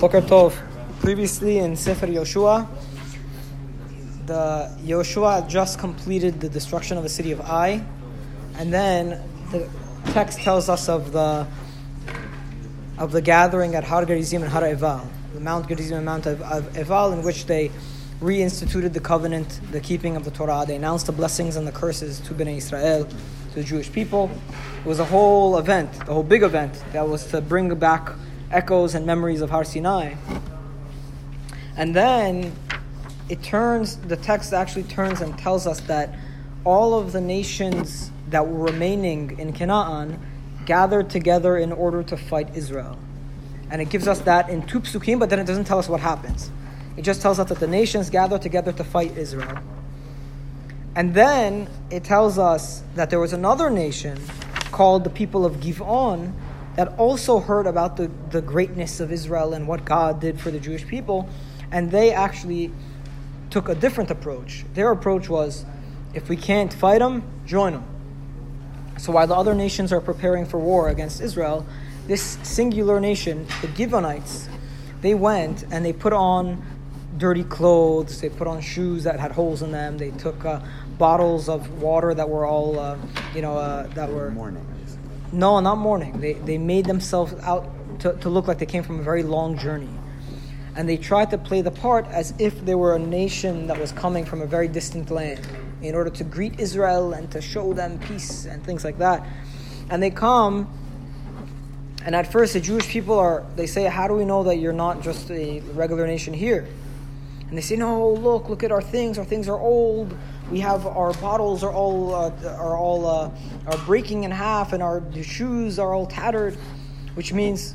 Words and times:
Boker 0.00 0.22
Tov. 0.22 0.54
Previously 1.00 1.58
in 1.58 1.76
Sefer 1.76 2.06
Yoshua, 2.06 2.66
the 4.24 4.74
Yoshua 4.82 5.46
just 5.46 5.78
completed 5.78 6.40
the 6.40 6.48
destruction 6.48 6.96
of 6.96 7.02
the 7.02 7.08
city 7.10 7.32
of 7.32 7.40
Ai, 7.42 7.84
and 8.56 8.72
then 8.72 9.22
the 9.50 9.68
text 10.12 10.38
tells 10.38 10.70
us 10.70 10.88
of 10.88 11.12
the 11.12 11.46
of 12.96 13.12
the 13.12 13.20
gathering 13.20 13.74
at 13.74 13.84
Har 13.84 14.06
Gerizim 14.06 14.40
and 14.42 14.50
Har 14.50 14.64
Eval, 14.64 15.06
the 15.34 15.40
Mount 15.40 15.68
Gerizim 15.68 15.98
and 15.98 16.06
Mount 16.06 16.26
Eval, 16.26 17.12
in 17.12 17.22
which 17.22 17.44
they 17.44 17.70
reinstituted 18.22 18.94
the 18.94 19.00
covenant, 19.00 19.60
the 19.70 19.80
keeping 19.80 20.16
of 20.16 20.24
the 20.24 20.30
Torah. 20.30 20.64
They 20.66 20.76
announced 20.76 21.06
the 21.06 21.12
blessings 21.12 21.56
and 21.56 21.66
the 21.66 21.72
curses 21.72 22.20
to 22.20 22.32
Bnei 22.32 22.56
Israel, 22.56 23.04
to 23.04 23.54
the 23.54 23.64
Jewish 23.64 23.92
people. 23.92 24.30
It 24.78 24.86
was 24.86 24.98
a 24.98 25.04
whole 25.04 25.58
event, 25.58 25.90
a 26.08 26.14
whole 26.14 26.22
big 26.22 26.42
event 26.42 26.82
that 26.94 27.06
was 27.06 27.26
to 27.32 27.42
bring 27.42 27.74
back 27.74 28.12
echoes 28.50 28.94
and 28.94 29.06
memories 29.06 29.40
of 29.40 29.50
Har 29.50 29.64
Sinai. 29.64 30.14
And 31.76 31.94
then 31.94 32.52
it 33.28 33.42
turns, 33.42 33.96
the 33.96 34.16
text 34.16 34.52
actually 34.52 34.82
turns 34.84 35.20
and 35.20 35.38
tells 35.38 35.66
us 35.66 35.80
that 35.82 36.14
all 36.64 36.98
of 36.98 37.12
the 37.12 37.20
nations 37.20 38.10
that 38.28 38.46
were 38.46 38.64
remaining 38.64 39.38
in 39.38 39.52
Canaan 39.52 40.20
gathered 40.66 41.10
together 41.10 41.56
in 41.56 41.72
order 41.72 42.02
to 42.02 42.16
fight 42.16 42.54
Israel. 42.54 42.98
And 43.70 43.80
it 43.80 43.88
gives 43.88 44.08
us 44.08 44.20
that 44.20 44.50
in 44.50 44.66
two 44.66 44.80
psukim, 44.80 45.18
but 45.18 45.30
then 45.30 45.38
it 45.38 45.46
doesn't 45.46 45.64
tell 45.64 45.78
us 45.78 45.88
what 45.88 46.00
happens. 46.00 46.50
It 46.96 47.02
just 47.02 47.22
tells 47.22 47.38
us 47.38 47.48
that 47.48 47.60
the 47.60 47.66
nations 47.66 48.10
gathered 48.10 48.42
together 48.42 48.72
to 48.72 48.84
fight 48.84 49.16
Israel. 49.16 49.58
And 50.96 51.14
then 51.14 51.68
it 51.90 52.02
tells 52.02 52.36
us 52.38 52.82
that 52.96 53.10
there 53.10 53.20
was 53.20 53.32
another 53.32 53.70
nation 53.70 54.18
called 54.72 55.04
the 55.04 55.10
people 55.10 55.46
of 55.46 55.56
Giv'on 55.56 56.32
that 56.76 56.98
also 56.98 57.40
heard 57.40 57.66
about 57.66 57.96
the, 57.96 58.10
the 58.30 58.40
greatness 58.40 59.00
of 59.00 59.12
Israel 59.12 59.52
and 59.54 59.66
what 59.66 59.84
God 59.84 60.20
did 60.20 60.40
for 60.40 60.50
the 60.50 60.60
Jewish 60.60 60.86
people, 60.86 61.28
and 61.70 61.90
they 61.90 62.12
actually 62.12 62.72
took 63.50 63.68
a 63.68 63.74
different 63.74 64.10
approach. 64.10 64.64
Their 64.74 64.90
approach 64.92 65.28
was 65.28 65.64
if 66.14 66.28
we 66.28 66.36
can't 66.36 66.72
fight 66.72 66.98
them, 66.98 67.22
join 67.46 67.72
them. 67.72 67.84
So 68.98 69.12
while 69.12 69.26
the 69.26 69.34
other 69.34 69.54
nations 69.54 69.92
are 69.92 70.00
preparing 70.00 70.46
for 70.46 70.58
war 70.58 70.88
against 70.88 71.20
Israel, 71.20 71.66
this 72.06 72.38
singular 72.42 73.00
nation, 73.00 73.46
the 73.62 73.68
Givonites, 73.68 74.48
they 75.00 75.14
went 75.14 75.64
and 75.70 75.84
they 75.84 75.92
put 75.92 76.12
on 76.12 76.62
dirty 77.16 77.44
clothes, 77.44 78.20
they 78.20 78.28
put 78.28 78.46
on 78.46 78.60
shoes 78.60 79.04
that 79.04 79.18
had 79.18 79.32
holes 79.32 79.62
in 79.62 79.72
them, 79.72 79.98
they 79.98 80.10
took 80.10 80.44
uh, 80.44 80.60
bottles 80.98 81.48
of 81.48 81.82
water 81.82 82.14
that 82.14 82.28
were 82.28 82.44
all, 82.44 82.78
uh, 82.78 82.98
you 83.34 83.42
know, 83.42 83.56
uh, 83.56 83.86
that 83.88 84.10
were. 84.10 84.30
Mourning. 84.30 84.66
No, 85.32 85.60
not 85.60 85.78
mourning. 85.78 86.20
They, 86.20 86.34
they 86.34 86.58
made 86.58 86.86
themselves 86.86 87.34
out 87.42 87.68
to, 88.00 88.14
to 88.14 88.28
look 88.28 88.48
like 88.48 88.58
they 88.58 88.66
came 88.66 88.82
from 88.82 88.98
a 89.00 89.02
very 89.02 89.22
long 89.22 89.56
journey. 89.56 89.88
And 90.76 90.88
they 90.88 90.96
tried 90.96 91.30
to 91.30 91.38
play 91.38 91.62
the 91.62 91.70
part 91.70 92.06
as 92.06 92.32
if 92.38 92.64
they 92.64 92.74
were 92.74 92.94
a 92.94 92.98
nation 92.98 93.66
that 93.66 93.78
was 93.78 93.92
coming 93.92 94.24
from 94.24 94.40
a 94.40 94.46
very 94.46 94.68
distant 94.68 95.10
land 95.10 95.46
in 95.82 95.94
order 95.94 96.10
to 96.10 96.24
greet 96.24 96.58
Israel 96.60 97.12
and 97.12 97.30
to 97.32 97.40
show 97.40 97.72
them 97.72 97.98
peace 98.00 98.44
and 98.44 98.64
things 98.64 98.84
like 98.84 98.98
that. 98.98 99.26
And 99.88 100.02
they 100.02 100.10
come, 100.10 100.68
and 102.04 102.14
at 102.14 102.30
first 102.30 102.52
the 102.52 102.60
Jewish 102.60 102.88
people 102.88 103.18
are, 103.18 103.44
they 103.56 103.66
say, 103.66 103.84
How 103.84 104.08
do 104.08 104.14
we 104.14 104.24
know 104.24 104.44
that 104.44 104.56
you're 104.56 104.72
not 104.72 105.02
just 105.02 105.30
a 105.30 105.60
regular 105.74 106.06
nation 106.06 106.34
here? 106.34 106.68
And 107.50 107.58
they 107.58 107.62
say, 107.62 107.76
No, 107.76 108.10
look, 108.12 108.48
look 108.48 108.62
at 108.62 108.70
our 108.70 108.80
things. 108.80 109.18
Our 109.18 109.24
things 109.24 109.48
are 109.48 109.58
old. 109.58 110.16
We 110.50 110.60
have 110.60 110.86
our 110.86 111.12
bottles 111.14 111.62
are 111.62 111.72
all 111.72 112.14
uh, 112.14 112.32
are 112.56 112.76
all 112.76 113.06
uh, 113.06 113.30
are 113.66 113.78
breaking 113.86 114.24
in 114.24 114.30
half, 114.30 114.72
and 114.72 114.82
our 114.82 115.02
shoes 115.22 115.78
are 115.78 115.92
all 115.92 116.06
tattered, 116.06 116.56
which 117.14 117.32
means 117.32 117.74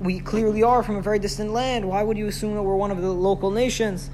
we 0.00 0.18
clearly 0.18 0.62
are 0.64 0.82
from 0.82 0.96
a 0.96 1.02
very 1.02 1.20
distant 1.20 1.52
land. 1.52 1.88
Why 1.88 2.02
would 2.02 2.18
you 2.18 2.26
assume 2.26 2.54
that 2.54 2.62
we're 2.62 2.76
one 2.76 2.90
of 2.90 3.00
the 3.00 3.12
local 3.12 3.50
nations? 3.50 4.10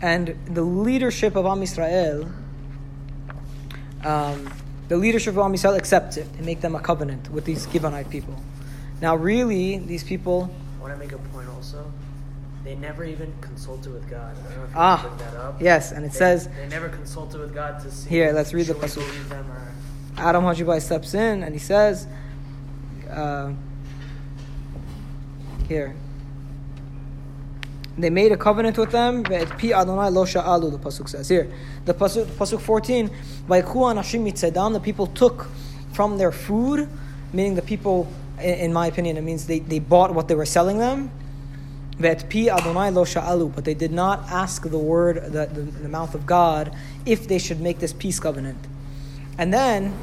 And 0.00 0.38
the 0.46 0.62
leadership 0.62 1.36
of 1.36 1.44
Am 1.44 1.60
Yisrael, 1.60 2.32
um, 4.04 4.52
the 4.88 4.96
leadership 4.96 5.34
of 5.34 5.38
Am 5.38 5.52
Yisrael 5.52 5.76
accepts 5.76 6.16
it 6.16 6.28
and 6.36 6.46
make 6.46 6.60
them 6.60 6.74
a 6.74 6.80
covenant 6.80 7.30
with 7.30 7.44
these 7.44 7.66
Givonite 7.66 8.08
people. 8.08 8.34
Now, 9.02 9.16
really, 9.16 9.78
these 9.78 10.04
people. 10.04 10.50
I 10.78 10.82
want 10.82 10.94
to 10.94 10.98
make 10.98 11.12
a 11.12 11.18
point 11.18 11.48
also. 11.48 11.92
They 12.64 12.74
never 12.74 13.04
even 13.04 13.32
consulted 13.40 13.92
with 13.92 14.08
God. 14.10 14.34
I 14.36 14.42
don't 14.50 14.58
know 14.58 14.64
if 14.64 14.70
you 14.70 14.76
Ah, 14.76 15.06
bring 15.06 15.16
that 15.18 15.36
up. 15.40 15.62
yes, 15.62 15.92
and 15.92 16.04
it 16.04 16.12
They- 16.12 16.18
says 16.18 16.48
they 16.48 16.68
never 16.68 16.88
consulted 16.88 17.40
with 17.40 17.54
God 17.54 17.80
to 17.80 17.90
see. 17.90 18.08
Here, 18.10 18.32
let's 18.32 18.52
read 18.52 18.66
the 18.66 18.74
pasuk. 18.74 19.02
or 19.02 19.44
Adam 20.18 20.42
Hajibai 20.42 20.80
steps 20.82 21.14
in 21.14 21.42
and 21.44 21.54
he 21.54 21.60
says, 21.60 22.06
uh, 23.10 23.50
here, 25.68 25.94
they 27.96 28.10
made 28.10 28.32
a 28.32 28.36
covenant 28.36 28.76
with 28.78 28.90
them. 28.90 29.22
Pi 29.22 29.72
Adonai 29.72 30.10
lo 30.10 30.24
sha'alu, 30.24 30.70
the 30.70 30.78
pasuk 30.78 31.08
says 31.08 31.28
here. 31.28 31.48
The 31.84 31.94
pasuk, 31.94 32.26
pasuk 32.26 32.60
fourteen, 32.60 33.10
mitzedam. 33.48 34.72
The 34.72 34.80
people 34.80 35.06
took 35.06 35.46
from 35.92 36.18
their 36.18 36.32
food, 36.32 36.88
meaning 37.32 37.54
the 37.54 37.62
people, 37.62 38.08
in, 38.40 38.54
in 38.54 38.72
my 38.72 38.86
opinion, 38.88 39.16
it 39.16 39.22
means 39.22 39.46
they, 39.46 39.60
they 39.60 39.78
bought 39.78 40.14
what 40.14 40.28
they 40.28 40.34
were 40.34 40.46
selling 40.46 40.78
them. 40.78 41.10
Ve'et 41.98 42.30
pi 42.30 42.52
Adonai 42.52 42.90
lo 42.90 43.04
sha'alu, 43.04 43.54
but 43.54 43.64
they 43.64 43.74
did 43.74 43.92
not 43.92 44.28
ask 44.30 44.62
the 44.62 44.78
word, 44.78 45.16
the, 45.32 45.46
the, 45.46 45.62
the 45.62 45.88
mouth 45.88 46.14
of 46.14 46.26
God, 46.26 46.74
if 47.04 47.26
they 47.26 47.38
should 47.38 47.60
make 47.60 47.78
this 47.80 47.92
peace 47.92 48.20
covenant. 48.20 48.58
And 49.36 49.52
then, 49.52 49.94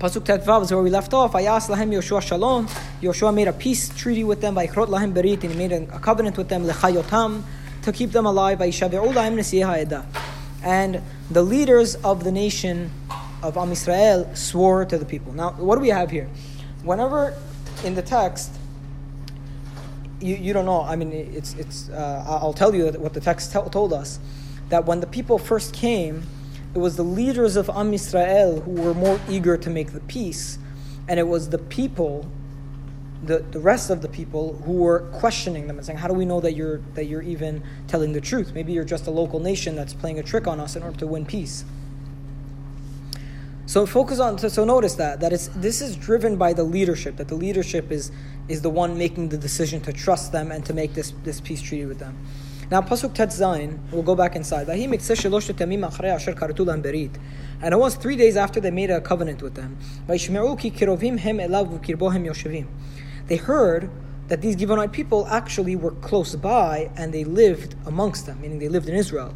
Pasuk 0.00 0.22
Tetvav 0.22 0.62
is 0.62 0.72
where 0.72 0.82
we 0.82 0.88
left 0.88 1.12
off. 1.12 1.32
Ayas 1.32 1.68
lahem 1.68 1.92
Yoshua 1.92 2.22
shalom. 2.22 2.66
Yoshua 3.02 3.34
made 3.34 3.48
a 3.48 3.52
peace 3.52 3.90
treaty 3.90 4.24
with 4.24 4.40
them. 4.40 4.54
Vayichrot 4.54 4.88
lahem 4.88 5.12
berit. 5.12 5.42
And 5.42 5.52
he 5.52 5.58
made 5.58 5.72
a, 5.72 5.98
covenant 5.98 6.38
with 6.38 6.48
them. 6.48 6.64
Lechayotam. 6.64 7.42
To 7.82 7.92
keep 7.92 8.10
them 8.12 8.24
alive. 8.24 8.60
Vayishave'u 8.60 9.12
lahem 9.12 9.36
nesiyeh. 9.36 10.06
And 10.64 11.02
the 11.30 11.42
leaders 11.42 11.96
of 11.96 12.24
the 12.24 12.32
nation 12.32 12.90
of 13.42 13.58
Am 13.58 13.70
Yisrael 13.70 14.34
swore 14.34 14.86
to 14.86 14.96
the 14.96 15.04
people. 15.04 15.34
Now, 15.34 15.50
what 15.52 15.74
do 15.74 15.82
we 15.82 15.90
have 15.90 16.10
here? 16.10 16.30
Whenever 16.82 17.34
in 17.84 17.94
the 17.94 18.02
text, 18.02 18.54
you, 20.20 20.36
you 20.36 20.52
don't 20.52 20.66
know. 20.66 20.82
I 20.82 20.96
mean, 20.96 21.12
it's 21.12 21.54
it's. 21.54 21.88
Uh, 21.88 22.24
I'll 22.26 22.52
tell 22.52 22.74
you 22.74 22.90
what 22.92 23.14
the 23.14 23.20
text 23.20 23.52
tell 23.52 23.68
told 23.68 23.92
us 23.92 24.18
that 24.68 24.84
when 24.84 25.00
the 25.00 25.06
people 25.06 25.38
first 25.38 25.74
came, 25.74 26.22
it 26.74 26.78
was 26.78 26.96
the 26.96 27.04
leaders 27.04 27.56
of 27.56 27.68
Am 27.70 27.90
Yisrael 27.92 28.62
who 28.62 28.72
were 28.72 28.94
more 28.94 29.20
eager 29.28 29.56
to 29.56 29.70
make 29.70 29.92
the 29.92 30.00
peace, 30.00 30.58
and 31.08 31.18
it 31.18 31.26
was 31.26 31.50
the 31.50 31.58
people, 31.58 32.30
the, 33.24 33.38
the 33.38 33.60
rest 33.60 33.90
of 33.90 34.02
the 34.02 34.08
people 34.08 34.54
who 34.64 34.74
were 34.74 35.00
questioning 35.12 35.66
them 35.66 35.78
and 35.78 35.86
saying, 35.86 35.98
"How 35.98 36.08
do 36.08 36.14
we 36.14 36.24
know 36.24 36.40
that 36.40 36.52
you're 36.52 36.78
that 36.94 37.06
you're 37.06 37.22
even 37.22 37.62
telling 37.88 38.12
the 38.12 38.20
truth? 38.20 38.52
Maybe 38.54 38.72
you're 38.72 38.84
just 38.84 39.06
a 39.06 39.10
local 39.10 39.40
nation 39.40 39.74
that's 39.74 39.94
playing 39.94 40.18
a 40.18 40.22
trick 40.22 40.46
on 40.46 40.60
us 40.60 40.76
in 40.76 40.82
order 40.82 40.98
to 40.98 41.06
win 41.06 41.24
peace." 41.26 41.64
So 43.70 43.86
focus 43.86 44.18
on. 44.18 44.36
So, 44.36 44.48
so 44.48 44.64
notice 44.64 44.96
that 44.96 45.20
that 45.20 45.32
it's 45.32 45.46
this 45.54 45.80
is 45.80 45.94
driven 45.94 46.34
by 46.34 46.52
the 46.52 46.64
leadership. 46.64 47.18
That 47.18 47.28
the 47.28 47.36
leadership 47.36 47.92
is 47.92 48.10
is 48.48 48.62
the 48.62 48.68
one 48.68 48.98
making 48.98 49.28
the 49.28 49.38
decision 49.38 49.80
to 49.82 49.92
trust 49.92 50.32
them 50.32 50.50
and 50.50 50.66
to 50.66 50.74
make 50.74 50.94
this 50.94 51.12
this 51.22 51.40
peace 51.40 51.62
treaty 51.62 51.86
with 51.86 52.00
them. 52.00 52.18
Now 52.68 52.80
pasuk 52.80 53.14
tet 53.14 53.28
zayin. 53.28 53.78
We'll 53.92 54.02
go 54.02 54.16
back 54.16 54.34
inside. 54.34 54.68
And 54.68 54.82
it 57.72 57.78
was 57.78 57.94
three 57.94 58.16
days 58.16 58.36
after 58.36 58.58
they 58.58 58.72
made 58.72 58.90
a 58.90 59.00
covenant 59.00 59.40
with 59.40 59.54
them. 59.54 59.78
They 63.28 63.36
heard 63.36 63.90
that 64.26 64.40
these 64.40 64.56
Givonite 64.56 64.90
people 64.90 65.28
actually 65.28 65.76
were 65.76 65.92
close 65.92 66.34
by 66.34 66.90
and 66.96 67.14
they 67.14 67.22
lived 67.22 67.76
amongst 67.86 68.26
them, 68.26 68.40
meaning 68.40 68.58
they 68.58 68.68
lived 68.68 68.88
in 68.88 68.96
Israel. 68.96 69.32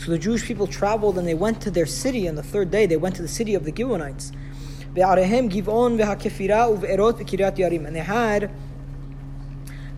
So 0.00 0.10
the 0.10 0.18
Jewish 0.18 0.44
people 0.46 0.66
traveled 0.66 1.18
and 1.18 1.28
they 1.28 1.34
went 1.34 1.60
to 1.60 1.70
their 1.70 1.84
city 1.84 2.26
on 2.26 2.34
the 2.34 2.42
third 2.42 2.70
day. 2.70 2.86
They 2.86 2.96
went 2.96 3.16
to 3.16 3.22
the 3.22 3.28
city 3.28 3.54
of 3.54 3.64
the 3.64 3.72
Givonites. 3.72 4.32
And 4.96 4.96
they 7.96 8.00
had 8.00 8.50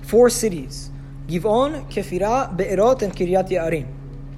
four 0.02 0.28
cities: 0.28 0.90
Givon, 1.28 1.88
Kefira, 1.88 2.56
Be'erot, 2.56 3.02
and 3.02 3.14
Kiryat 3.14 3.48
Yarim. 3.48 3.86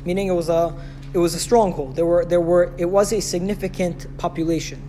Meaning 0.04 0.28
it 0.28 0.34
was 0.34 0.50
a 0.50 0.74
it 1.14 1.18
was 1.18 1.34
a 1.34 1.38
stronghold. 1.38 1.96
There 1.96 2.04
were 2.04 2.26
there 2.26 2.42
were 2.42 2.74
it 2.76 2.90
was 2.90 3.14
a 3.14 3.20
significant 3.20 4.06
population. 4.18 4.82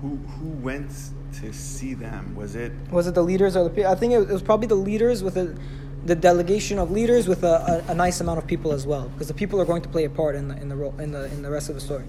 Who 0.00 0.16
who 0.16 0.48
went 0.62 0.92
to 1.40 1.52
see 1.52 1.94
them? 1.94 2.36
Was 2.36 2.54
it 2.54 2.70
Was 2.92 3.08
it 3.08 3.14
the 3.16 3.24
leaders 3.24 3.56
or 3.56 3.64
the 3.64 3.70
people? 3.70 3.90
I 3.90 3.96
think 3.96 4.12
it 4.12 4.18
was, 4.18 4.30
it 4.30 4.32
was 4.32 4.42
probably 4.42 4.68
the 4.68 4.76
leaders 4.76 5.24
with 5.24 5.36
a, 5.36 5.56
the 6.04 6.14
delegation 6.14 6.78
of 6.78 6.90
leaders 6.90 7.28
with 7.28 7.42
a, 7.42 7.84
a, 7.88 7.92
a, 7.92 7.94
nice 7.94 8.20
amount 8.20 8.38
of 8.38 8.46
people 8.46 8.72
as 8.72 8.86
well, 8.86 9.08
because 9.08 9.28
the 9.28 9.34
people 9.34 9.60
are 9.60 9.64
going 9.64 9.82
to 9.82 9.88
play 9.88 10.04
a 10.04 10.10
part 10.10 10.34
in 10.34 10.48
the 10.48 10.56
in 10.56 10.68
the 10.68 10.76
role, 10.76 10.94
in 10.98 11.12
the 11.12 11.24
in 11.26 11.42
the 11.42 11.50
rest 11.50 11.68
of 11.68 11.74
the 11.74 11.80
story. 11.80 12.04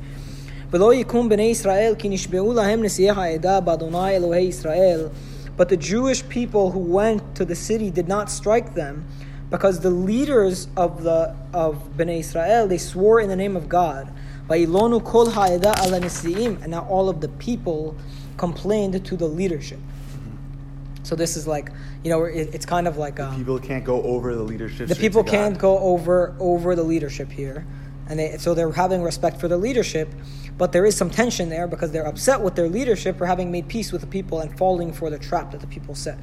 But 0.71 0.79
the 5.69 5.77
Jewish 5.77 6.29
people 6.29 6.71
who 6.71 6.79
went 6.79 7.35
to 7.35 7.45
the 7.45 7.55
city 7.55 7.89
did 7.91 8.07
not 8.07 8.29
strike 8.31 8.75
them, 8.75 9.05
because 9.49 9.79
the 9.79 9.89
leaders 9.89 10.67
of 10.77 11.03
the 11.03 11.35
of 11.53 11.97
Bnei 11.97 12.19
Israel 12.19 12.67
they 12.67 12.77
swore 12.77 13.19
in 13.19 13.29
the 13.29 13.35
name 13.35 13.55
of 13.55 13.67
God. 13.67 14.13
And 14.51 14.73
now 16.71 16.87
all 16.89 17.09
of 17.09 17.21
the 17.21 17.27
people 17.37 17.95
complained 18.37 19.05
to 19.05 19.15
the 19.15 19.27
leadership. 19.27 19.79
So 21.08 21.14
this 21.14 21.36
is 21.36 21.46
like, 21.46 21.70
you 22.02 22.10
know, 22.10 22.24
it, 22.24 22.48
it's 22.54 22.64
kind 22.66 22.88
of 22.88 22.96
like 22.96 23.20
um, 23.20 23.36
People 23.36 23.58
can't 23.58 23.84
go 23.84 24.02
over 24.02 24.34
the 24.34 24.42
leadership. 24.42 24.88
the 24.88 24.94
straight 24.94 25.04
people 25.06 25.24
to 25.24 25.30
can't 25.30 25.54
God. 25.54 25.60
go 25.60 25.78
over 25.78 26.34
over 26.40 26.74
the 26.74 26.82
leadership 26.82 27.30
here, 27.30 27.66
and 28.08 28.18
they, 28.18 28.38
so 28.38 28.54
they're 28.54 28.72
having 28.72 29.02
respect 29.02 29.38
for 29.38 29.46
the 29.48 29.58
leadership, 29.58 30.08
but 30.56 30.72
there 30.72 30.86
is 30.86 30.96
some 30.96 31.10
tension 31.10 31.50
there 31.50 31.66
because 31.66 31.90
they're 31.92 32.06
upset 32.06 32.40
with 32.40 32.54
their 32.54 32.68
leadership 32.68 33.18
for 33.18 33.26
having 33.26 33.50
made 33.52 33.68
peace 33.68 33.92
with 33.92 34.00
the 34.00 34.06
people 34.06 34.40
and 34.40 34.56
falling 34.56 34.92
for 34.94 35.10
the 35.10 35.18
trap 35.18 35.50
that 35.52 35.60
the 35.60 35.66
people 35.66 35.94
set. 35.94 36.18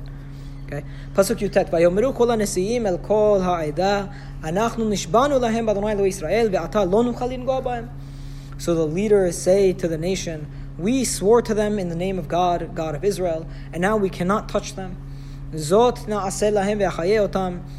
Okay, 0.65 0.83
pasuk 1.13 1.39
yutet. 1.41 1.69
ויאמרו 1.73 2.13
כל 2.15 2.31
הנשיאים 2.31 2.88
אל 2.88 2.97
כל 3.01 3.39
העדה, 3.44 4.06
אנחנו 4.44 4.89
נשבענו 4.89 5.39
להם 5.39 5.65
באדוני 5.65 5.91
אלוהי 5.91 6.09
ישראל, 6.09 6.50
ועתה 6.51 6.85
לא 6.85 7.03
נוכל 7.03 7.25
לנגוע 7.25 7.59
בהם. 7.59 7.85
So 8.57 8.73
the 8.75 8.85
leaders 8.85 9.38
say 9.38 9.73
to 9.73 9.88
the 9.88 9.97
nation, 9.97 10.45
we 10.78 11.05
swore 11.05 11.40
to 11.43 11.55
them 11.55 11.78
in 11.78 11.88
the 11.88 11.96
name 11.96 12.19
of 12.19 12.28
God, 12.28 12.75
God 12.75 12.94
of 12.94 13.05
Israel, 13.05 13.46
and 13.73 13.81
now 13.81 13.96
we 13.96 14.11
cannot 14.11 14.49
touch 14.49 14.75
them. 14.75 14.96
Zot. 15.52 16.06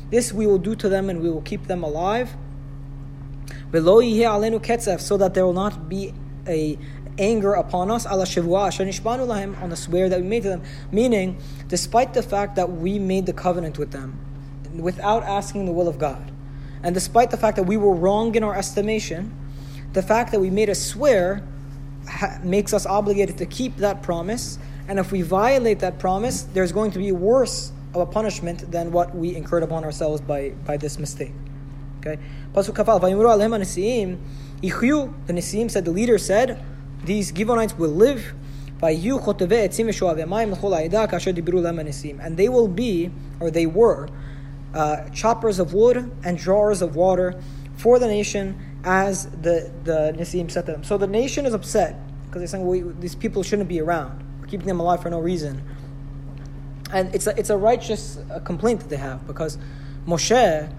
This 0.10 0.34
we 0.34 0.48
will 0.48 0.58
do 0.58 0.76
to 0.76 0.90
them 0.90 1.10
and 1.10 1.22
we 1.22 1.30
will 1.30 1.42
keep 1.42 1.68
them 1.68 1.84
alive. 1.84 2.36
Alenu 3.72 4.60
ketzef, 4.60 5.00
so 5.02 5.18
that 5.18 5.34
there 5.34 5.46
will 5.46 5.54
not 5.54 5.90
be 5.90 6.14
a 6.48 6.78
anger 7.20 7.54
upon 7.54 7.92
us, 7.92 8.06
on 8.06 8.20
the 8.20 9.76
swear 9.76 10.10
that 10.10 10.22
we 10.22 10.28
made 10.28 10.44
to 10.44 10.50
them. 10.50 10.62
Meaning, 10.92 11.38
despite 11.68 12.14
the 12.14 12.24
fact 12.24 12.56
that 12.56 12.72
we 12.72 13.00
made 13.00 13.26
the 13.26 13.34
covenant 13.34 13.78
with 13.78 13.92
them, 13.92 14.20
without 14.76 15.24
asking 15.24 15.66
the 15.66 15.72
will 15.72 15.88
of 15.88 16.00
God, 16.00 16.32
and 16.84 16.94
despite 16.94 17.32
the 17.32 17.38
fact 17.38 17.58
that 17.58 17.64
we 17.64 17.76
were 17.76 17.94
wrong 17.94 18.36
in 18.36 18.44
our 18.44 18.56
estimation, 18.56 19.34
the 19.94 20.04
fact 20.04 20.32
that 20.32 20.40
we 20.40 20.50
made 20.50 20.70
a 20.70 20.76
swear 20.76 21.44
ha- 22.08 22.40
makes 22.44 22.74
us 22.74 22.86
obligated 22.86 23.38
to 23.38 23.46
keep 23.46 23.78
that 23.78 24.02
promise. 24.02 24.58
And 24.88 25.00
if 25.00 25.12
we 25.12 25.22
violate 25.22 25.80
that 25.80 26.00
promise, 26.00 26.44
there's 26.44 26.72
going 26.72 26.92
to 26.92 27.00
be 27.00 27.12
worse 27.12 27.72
of 27.94 28.02
a 28.02 28.06
punishment 28.06 28.72
than 28.72 28.92
what 28.92 29.16
we 29.16 29.36
incurred 29.36 29.64
upon 29.64 29.84
ourselves 29.84 30.22
by, 30.22 30.52
by 30.66 30.78
this 30.78 30.98
mistake. 30.98 31.34
Okay? 32.00 32.18
Pasuk 32.54 32.76
kafal. 32.76 33.02
"Vayimru 33.02 33.26
alehem 33.26 33.52
hanesiim 33.52 34.18
yichyu." 34.62 35.14
The 35.28 35.34
Nesiim 35.34 35.70
said, 35.70 35.86
the 35.86 35.92
leader 35.92 36.18
said, 36.18 36.64
these 37.04 37.32
Givonites 37.32 37.78
will 37.78 37.92
live. 37.92 38.34
"Vayu 38.82 39.20
chotevei 39.22 39.68
etzim 39.68 39.88
v'shoavei 39.88 40.26
mayim 40.26 40.52
l'chol 40.52 40.76
ha'edah 40.76 41.10
kasher 41.10 41.34
dibru 41.34 41.62
lehem. 41.62 42.20
And 42.24 42.38
they 42.38 42.50
will 42.50 42.68
be, 42.68 43.12
or 43.40 43.52
they 43.52 43.66
were, 43.66 44.10
uh, 44.74 45.10
choppers 45.10 45.60
of 45.60 45.74
wood 45.74 46.12
and 46.24 46.38
drawers 46.38 46.82
of 46.82 46.96
water 46.96 47.36
for 47.76 48.00
the 48.00 48.08
nation 48.08 48.56
as 48.88 49.26
the, 49.42 49.70
the 49.84 50.26
said 50.26 50.66
to 50.66 50.72
them. 50.72 50.84
So 50.84 50.98
the 50.98 51.08
nation 51.08 51.46
is 51.46 51.54
upset 51.54 52.00
because 52.26 52.40
they're 52.40 52.48
saying 52.48 53.00
these 53.02 53.16
people 53.16 53.44
shouldn't 53.44 53.68
be 53.68 53.82
around. 53.82 54.24
We're 54.40 54.48
keeping 54.48 54.66
them 54.66 54.80
alive 54.80 55.02
for 55.02 55.10
no 55.10 55.20
reason. 55.20 55.62
And 56.94 57.14
it's 57.14 57.28
a, 57.28 57.38
it's 57.38 57.50
a 57.50 57.58
righteous 57.58 58.18
uh, 58.32 58.40
complaint 58.40 58.80
that 58.80 58.90
they 58.90 58.96
have 58.96 59.28
because 59.28 59.58
Moshe 60.08 60.74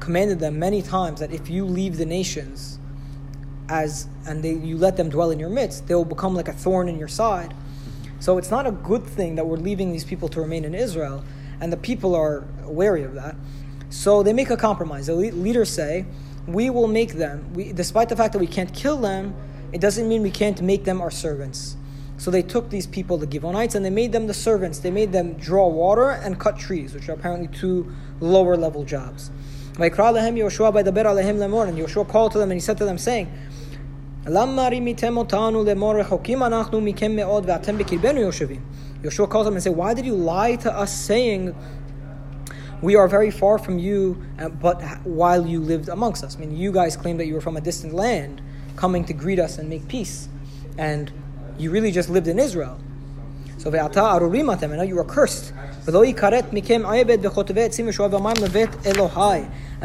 commanded 0.00 0.40
them 0.40 0.58
many 0.58 0.82
times 0.82 1.20
that 1.20 1.32
if 1.32 1.48
you 1.48 1.64
leave 1.64 1.98
the 1.98 2.04
nations 2.04 2.80
as 3.68 4.08
and 4.26 4.42
they, 4.42 4.54
you 4.54 4.76
let 4.76 4.96
them 4.96 5.08
dwell 5.08 5.30
in 5.30 5.38
your 5.38 5.48
midst, 5.48 5.86
they 5.86 5.94
will 5.94 6.04
become 6.04 6.34
like 6.34 6.48
a 6.48 6.52
thorn 6.52 6.88
in 6.88 6.98
your 6.98 7.06
side. 7.06 7.54
So 8.18 8.38
it's 8.38 8.50
not 8.50 8.66
a 8.66 8.72
good 8.72 9.04
thing 9.04 9.36
that 9.36 9.46
we're 9.46 9.56
leaving 9.56 9.92
these 9.92 10.04
people 10.04 10.28
to 10.30 10.40
remain 10.40 10.64
in 10.64 10.74
Israel, 10.74 11.24
and 11.60 11.72
the 11.72 11.76
people 11.76 12.16
are 12.16 12.44
wary 12.64 13.04
of 13.04 13.14
that. 13.14 13.36
So 13.90 14.24
they 14.24 14.32
make 14.32 14.50
a 14.50 14.56
compromise. 14.56 15.06
The 15.06 15.14
le- 15.14 15.30
leaders 15.30 15.70
say, 15.70 16.06
we 16.46 16.70
will 16.70 16.88
make 16.88 17.14
them. 17.14 17.52
We, 17.54 17.72
despite 17.72 18.08
the 18.08 18.16
fact 18.16 18.32
that 18.32 18.38
we 18.38 18.46
can't 18.46 18.72
kill 18.74 18.98
them, 18.98 19.34
it 19.72 19.80
doesn't 19.80 20.08
mean 20.08 20.22
we 20.22 20.30
can't 20.30 20.60
make 20.60 20.84
them 20.84 21.00
our 21.00 21.10
servants. 21.10 21.76
So 22.18 22.30
they 22.30 22.42
took 22.42 22.70
these 22.70 22.86
people, 22.86 23.16
the 23.16 23.26
Givonites, 23.26 23.74
and 23.74 23.84
they 23.84 23.90
made 23.90 24.12
them 24.12 24.26
the 24.26 24.34
servants. 24.34 24.78
They 24.78 24.90
made 24.90 25.12
them 25.12 25.34
draw 25.34 25.66
water 25.68 26.10
and 26.10 26.38
cut 26.38 26.58
trees, 26.58 26.94
which 26.94 27.08
are 27.08 27.12
apparently 27.12 27.48
two 27.48 27.92
lower 28.20 28.56
level 28.56 28.84
jobs. 28.84 29.30
By 29.78 29.88
Yoshua 29.90 30.78
And 31.66 31.78
Yoshua 31.78 32.08
called 32.08 32.32
to 32.32 32.38
them 32.38 32.50
and 32.50 32.60
he 32.60 32.60
said 32.60 32.78
to 32.78 32.84
them, 32.84 32.98
saying, 32.98 33.32
Yoshua 39.02 39.28
calls 39.28 39.46
them 39.46 39.54
and 39.54 39.62
says, 39.62 39.72
Why 39.72 39.94
did 39.94 40.06
you 40.06 40.14
lie 40.14 40.54
to 40.56 40.72
us 40.72 40.96
saying, 40.96 41.56
we 42.82 42.96
are 42.96 43.06
very 43.08 43.30
far 43.30 43.58
from 43.58 43.78
you, 43.78 44.20
uh, 44.38 44.48
but 44.48 44.82
while 45.06 45.46
you 45.46 45.60
lived 45.60 45.88
amongst 45.88 46.24
us? 46.24 46.36
I 46.36 46.40
mean, 46.40 46.56
you 46.56 46.72
guys 46.72 46.96
claim 46.96 47.16
that 47.18 47.26
you 47.26 47.34
were 47.34 47.40
from 47.40 47.56
a 47.56 47.60
distant 47.60 47.94
land, 47.94 48.42
coming 48.76 49.04
to 49.04 49.12
greet 49.12 49.38
us 49.38 49.58
and 49.58 49.68
make 49.68 49.86
peace, 49.88 50.28
and 50.76 51.12
you 51.58 51.70
really 51.70 51.92
just 51.92 52.10
lived 52.10 52.26
in 52.26 52.38
Israel. 52.38 52.78
So 53.58 53.70
ve'ata 53.70 54.18
arurim 54.18 54.52
atem, 54.52 54.64
and 54.64 54.78
now 54.78 54.82
you 54.82 54.96
were 54.96 55.04
cursed. 55.04 55.52
And 55.84 55.94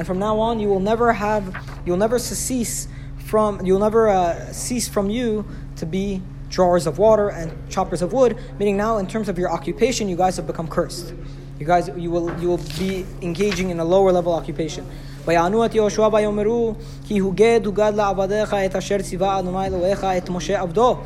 from 0.08 0.20
now 0.20 0.40
on, 0.40 0.60
you 0.60 0.68
will 0.68 0.80
never 0.80 1.14
have, 1.14 1.56
you 1.86 1.92
will 1.92 1.98
never 1.98 2.20
cease 2.20 2.88
from, 3.18 3.66
you 3.66 3.74
will 3.74 3.80
never 3.80 4.10
uh, 4.10 4.52
cease 4.52 4.88
from 4.88 5.10
you 5.10 5.46
to 5.76 5.86
be 5.86 6.22
drawers 6.50 6.88
of 6.88 6.98
water 6.98 7.30
and 7.30 7.52
choppers 7.70 8.02
of 8.02 8.14
wood. 8.14 8.38
Meaning 8.58 8.78
now, 8.78 8.98
in 8.98 9.08
terms 9.08 9.28
of 9.28 9.38
your 9.38 9.52
occupation, 9.52 10.08
you 10.08 10.16
guys 10.16 10.38
have 10.38 10.48
become 10.48 10.68
cursed. 10.68 11.14
You 11.60 11.66
guys, 11.66 11.90
you 11.98 12.12
will, 12.12 12.40
you 12.40 12.48
will 12.50 12.62
be 12.78 13.06
engaging 13.22 13.72
in 13.72 13.80
a 13.80 13.86
lower 13.86 14.12
level 14.12 14.34
occupation. 14.34 14.84
ויענו 15.28 15.66
את 15.66 15.76
יהושע 15.76 16.10
ויאמרו 16.14 16.74
כי 17.08 17.18
הוגד 17.18 17.62
הוגד 17.66 17.92
לעבדיך 17.96 18.54
את 18.54 18.76
אשר 18.76 19.02
ציווה 19.02 19.40
אדוני 19.40 19.66
אלוהיך 19.66 20.04
את 20.04 20.30
משה 20.30 20.62
עבדו. 20.62 20.98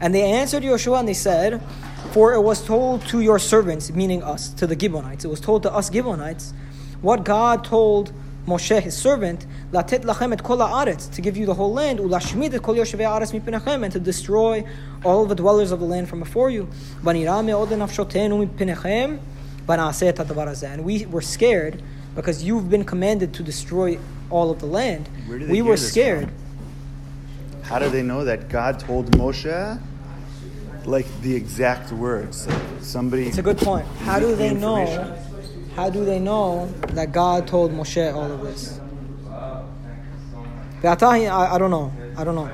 And 0.00 0.14
they 0.14 0.22
answered 0.22 0.62
Yeshua 0.62 1.00
and 1.00 1.08
they 1.08 1.14
said, 1.14 1.60
For 2.12 2.32
it 2.32 2.42
was 2.42 2.64
told 2.64 3.06
to 3.08 3.20
your 3.20 3.38
servants, 3.38 3.92
meaning 3.92 4.22
us, 4.22 4.48
to 4.50 4.66
the 4.66 4.78
Gibeonites, 4.78 5.24
it 5.24 5.28
was 5.28 5.40
told 5.40 5.62
to 5.64 5.74
us 5.74 5.90
Gibeonites, 5.90 6.54
what 7.02 7.24
God 7.24 7.64
told 7.64 8.12
Moshe, 8.46 8.80
his 8.80 8.96
servant, 8.96 9.46
Latit 9.72 10.04
lachem 10.04 10.32
et 10.32 10.42
kol 10.42 10.58
haaretz, 10.58 11.10
to 11.12 11.20
give 11.20 11.36
you 11.36 11.46
the 11.46 11.54
whole 11.54 11.72
land, 11.72 11.98
ulashmid 11.98 12.54
et 12.54 12.62
kol 12.62 12.76
yoshevei 12.76 13.04
haaretz 13.04 13.38
mipenachem, 13.38 13.82
and 13.82 13.92
to 13.92 14.00
destroy 14.00 14.64
all 15.04 15.26
the 15.26 15.34
dwellers 15.34 15.70
of 15.70 15.80
the 15.80 15.84
land 15.84 16.08
from 16.08 16.20
before 16.20 16.48
you. 16.48 16.68
Vanirame 17.02 17.52
od 17.60 17.68
nafshotenu 17.68 18.48
mipenachem, 18.48 19.18
and 19.68 20.84
we 20.84 21.06
were 21.06 21.22
scared 21.22 21.82
because 22.14 22.42
you've 22.42 22.70
been 22.70 22.84
commanded 22.84 23.34
to 23.34 23.42
destroy 23.42 23.98
all 24.30 24.50
of 24.50 24.60
the 24.60 24.66
land. 24.66 25.08
we 25.28 25.62
were 25.62 25.76
scared. 25.76 26.24
From? 26.24 27.62
How 27.62 27.78
do 27.78 27.90
they 27.90 28.02
know 28.02 28.24
that 28.24 28.48
God 28.48 28.80
told 28.80 29.10
Moshe 29.12 29.80
like 30.84 31.06
the 31.20 31.34
exact 31.34 31.92
words? 31.92 32.48
Somebody. 32.80 33.26
It's 33.26 33.38
a 33.38 33.42
good 33.42 33.58
point. 33.58 33.86
How 34.04 34.18
do 34.18 34.34
they 34.34 34.54
know? 34.54 35.16
How 35.76 35.90
do 35.90 36.04
they 36.04 36.18
know 36.18 36.66
that 36.88 37.12
God 37.12 37.46
told 37.46 37.70
Moshe 37.72 38.12
all 38.12 38.32
of 38.32 38.42
this? 38.42 38.80
I, 41.26 41.54
I 41.54 41.58
don't 41.58 41.70
know. 41.70 41.92
I 42.16 42.24
don't 42.24 42.34
know. 42.34 42.50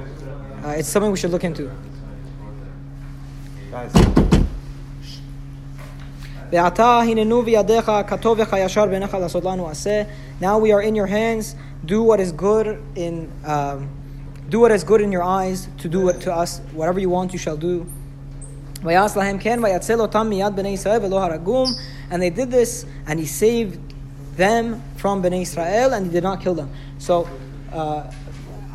Uh, 0.64 0.70
it's 0.70 0.88
something 0.88 1.10
we 1.10 1.16
should 1.16 1.30
look 1.30 1.44
into. 1.44 1.70
Guys. 3.70 4.13
Now 10.40 10.58
we 10.58 10.72
are 10.72 10.82
in 10.82 10.94
your 10.94 11.06
hands. 11.06 11.56
Do 11.84 12.02
what 12.02 12.20
is 12.20 12.32
good 12.32 12.80
in 12.94 13.30
um, 13.44 13.88
do 14.48 14.60
what 14.60 14.70
is 14.70 14.84
good 14.84 15.00
in 15.00 15.10
your 15.10 15.24
eyes. 15.24 15.68
To 15.78 15.88
do 15.88 16.08
it 16.08 16.20
to 16.22 16.32
us, 16.32 16.60
whatever 16.72 17.00
you 17.00 17.10
want, 17.10 17.32
you 17.32 17.38
shall 17.38 17.56
do. 17.56 17.86
And 22.10 22.22
they 22.22 22.30
did 22.30 22.50
this, 22.50 22.86
and 23.06 23.18
he 23.18 23.26
saved 23.26 23.78
them 24.36 24.82
from 24.96 25.22
Bnei 25.22 25.42
Israel, 25.42 25.94
and 25.94 26.06
he 26.06 26.12
did 26.12 26.22
not 26.22 26.40
kill 26.40 26.54
them. 26.54 26.70
So 26.98 27.28
uh, 27.72 28.10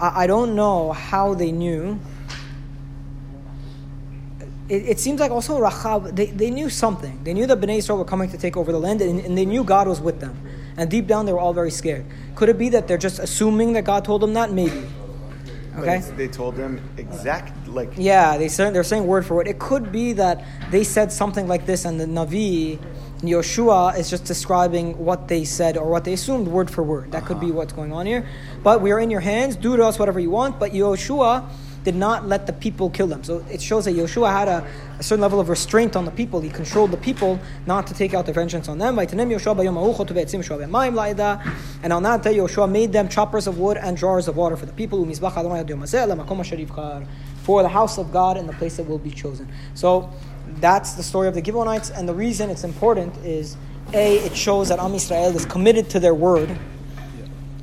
I, 0.01 0.23
I 0.23 0.27
don't 0.27 0.55
know 0.55 0.91
how 0.91 1.33
they 1.33 1.51
knew 1.51 1.99
it, 4.69 4.89
it 4.89 4.99
seems 4.99 5.19
like 5.19 5.31
also 5.31 5.59
Rachab, 5.59 6.15
they, 6.15 6.27
they 6.27 6.51
knew 6.51 6.69
something. 6.69 7.23
They 7.23 7.33
knew 7.33 7.47
that 7.47 7.59
Bnei 7.59 7.79
Israel 7.79 7.97
were 7.97 8.05
coming 8.05 8.29
to 8.29 8.37
take 8.37 8.55
over 8.55 8.71
the 8.71 8.79
land, 8.79 9.01
and, 9.01 9.19
and 9.19 9.37
they 9.37 9.45
knew 9.45 9.63
God 9.63 9.87
was 9.87 9.99
with 9.99 10.19
them. 10.19 10.39
And 10.77 10.89
deep 10.89 11.07
down, 11.07 11.25
they 11.25 11.33
were 11.33 11.39
all 11.39 11.53
very 11.53 11.71
scared. 11.71 12.05
Could 12.35 12.49
it 12.49 12.57
be 12.57 12.69
that 12.69 12.87
they're 12.87 12.97
just 12.97 13.19
assuming 13.19 13.73
that 13.73 13.83
God 13.83 14.05
told 14.05 14.21
them 14.21 14.33
that? 14.33 14.51
Maybe. 14.51 14.85
Okay? 15.77 15.97
it's- 15.97 16.11
they 16.15 16.27
told 16.27 16.55
them 16.55 16.81
exact 16.97 17.67
like 17.67 17.89
Yeah, 17.97 18.37
they 18.37 18.47
say, 18.47 18.69
they're 18.69 18.83
saying 18.83 19.07
word 19.07 19.25
for 19.25 19.35
word. 19.35 19.47
It 19.47 19.59
could 19.59 19.91
be 19.91 20.13
that 20.13 20.43
they 20.71 20.83
said 20.83 21.11
something 21.11 21.47
like 21.47 21.65
this, 21.65 21.85
and 21.85 21.99
the 21.99 22.05
Navi, 22.05 22.79
Yoshua, 23.21 23.97
is 23.97 24.09
just 24.09 24.25
describing 24.25 24.97
what 25.03 25.27
they 25.27 25.45
said 25.45 25.77
or 25.77 25.89
what 25.89 26.03
they 26.03 26.13
assumed 26.13 26.47
word 26.47 26.69
for 26.69 26.83
word. 26.83 27.11
That 27.11 27.25
could 27.25 27.39
be 27.39 27.47
uh-huh. 27.47 27.55
what's 27.55 27.73
going 27.73 27.91
on 27.91 28.05
here. 28.05 28.27
But 28.61 28.81
we 28.81 28.91
are 28.91 28.99
in 28.99 29.09
your 29.09 29.21
hands. 29.21 29.55
Do 29.55 29.75
to 29.77 29.85
us 29.85 29.97
whatever 29.97 30.19
you 30.19 30.29
want. 30.29 30.59
But 30.59 30.71
Yoshua 30.73 31.49
did 31.83 31.95
not 31.95 32.27
let 32.27 32.45
the 32.45 32.53
people 32.53 32.89
kill 32.89 33.07
them. 33.07 33.23
So 33.23 33.45
it 33.49 33.61
shows 33.61 33.85
that 33.85 33.95
Yoshua 33.95 34.31
had 34.31 34.47
a, 34.47 34.67
a 34.99 35.03
certain 35.03 35.21
level 35.21 35.39
of 35.39 35.49
restraint 35.49 35.95
on 35.95 36.05
the 36.05 36.11
people. 36.11 36.41
He 36.41 36.49
controlled 36.49 36.91
the 36.91 36.97
people 36.97 37.39
not 37.65 37.87
to 37.87 37.93
take 37.93 38.13
out 38.13 38.25
their 38.25 38.33
vengeance 38.33 38.67
on 38.67 38.77
them. 38.77 38.99
And 38.99 39.09
on 39.09 39.17
that 42.03 42.23
day, 42.23 42.35
Yoshua 42.35 42.69
made 42.69 42.91
them 42.91 43.07
choppers 43.09 43.47
of 43.47 43.57
wood 43.57 43.77
and 43.77 43.95
drawers 43.95 44.27
of 44.27 44.35
water 44.35 44.57
for 44.57 44.65
the 44.65 44.73
people. 44.73 45.05
For 47.43 47.63
the 47.63 47.69
house 47.69 47.97
of 47.97 48.11
God 48.11 48.37
and 48.37 48.47
the 48.47 48.53
place 48.53 48.77
that 48.77 48.83
will 48.83 48.99
be 48.99 49.11
chosen. 49.11 49.47
So 49.73 50.11
that's 50.59 50.93
the 50.93 51.03
story 51.03 51.27
of 51.27 51.33
the 51.35 51.43
Gibeonites, 51.43 51.89
and 51.91 52.07
the 52.07 52.13
reason 52.13 52.49
it's 52.49 52.63
important 52.63 53.15
is 53.17 53.55
a 53.93 54.17
it 54.17 54.35
shows 54.35 54.69
that 54.69 54.79
Am 54.79 54.91
Yisrael 54.91 55.33
is 55.35 55.45
committed 55.45 55.89
to 55.91 55.99
their 55.99 56.13
word. 56.13 56.57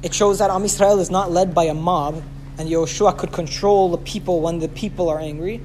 It 0.03 0.15
shows 0.15 0.39
that 0.39 0.51
Am 0.51 0.63
Yisrael 0.63 0.99
is 0.99 1.11
not 1.11 1.31
led 1.31 1.55
by 1.55 1.65
a 1.65 1.75
mob, 1.75 2.23
and 2.59 2.69
Yoshua 2.69 3.17
could 3.17 3.33
control 3.33 3.91
the 3.91 3.99
people 3.99 4.41
when 4.41 4.59
the 4.59 4.69
people 4.69 5.09
are 5.09 5.19
angry. 5.19 5.61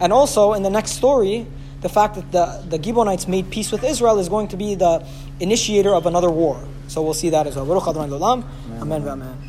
And 0.00 0.12
also 0.12 0.52
in 0.52 0.62
the 0.62 0.70
next 0.70 0.92
story, 0.92 1.46
the 1.80 1.88
fact 1.88 2.14
that 2.16 2.32
the, 2.32 2.76
the 2.76 2.82
Gibeonites 2.82 3.28
made 3.28 3.50
peace 3.50 3.70
with 3.72 3.84
Israel 3.84 4.18
is 4.18 4.28
going 4.28 4.48
to 4.48 4.56
be 4.56 4.74
the 4.74 5.06
initiator 5.40 5.94
of 5.94 6.06
another 6.06 6.30
war. 6.30 6.60
So 6.88 7.02
we'll 7.02 7.14
see 7.14 7.30
that 7.30 7.46
as 7.46 7.56
well. 7.56 7.66
Amen. 8.80 9.02
Amen. 9.08 9.47